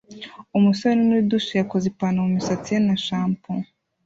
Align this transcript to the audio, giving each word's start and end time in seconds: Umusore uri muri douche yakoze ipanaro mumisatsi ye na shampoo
Umusore 0.57 0.91
uri 0.95 1.05
muri 1.09 1.23
douche 1.29 1.55
yakoze 1.61 1.85
ipanaro 1.87 2.23
mumisatsi 2.27 2.69
ye 2.73 2.79
na 2.87 2.95
shampoo 3.05 3.61